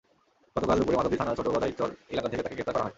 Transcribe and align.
গতকাল 0.55 0.75
দুপুরে 0.79 0.97
মাধবদী 0.97 1.17
থানার 1.17 1.37
ছোট 1.37 1.47
গদাইরচর 1.47 1.89
এলাকা 2.11 2.27
থেকে 2.29 2.43
তাঁকে 2.43 2.55
গ্রেপ্তার 2.55 2.75
করা 2.75 2.83
হয়। 2.83 2.89